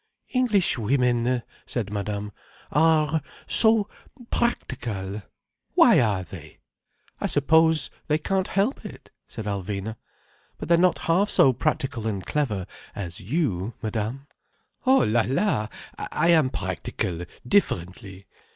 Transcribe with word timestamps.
"Englishwomen," 0.33 1.43
said 1.67 1.93
Madame, 1.93 2.31
"are 2.71 3.21
so 3.45 3.87
practical. 4.31 5.21
Why 5.75 5.99
are 6.01 6.23
they?" 6.23 6.57
"I 7.19 7.27
suppose 7.27 7.91
they 8.07 8.17
can't 8.17 8.47
help 8.47 8.83
it," 8.83 9.11
said 9.27 9.45
Alvina. 9.45 9.97
"But 10.57 10.69
they're 10.69 10.75
not 10.79 10.97
half 11.05 11.29
so 11.29 11.53
practical 11.53 12.07
and 12.07 12.25
clever 12.25 12.65
as 12.95 13.19
you, 13.21 13.75
Madame." 13.83 14.25
"Oh 14.87 15.03
la—la! 15.03 15.67
I 15.99 16.29
am 16.29 16.49
practical 16.49 17.21
differently. 17.47 18.25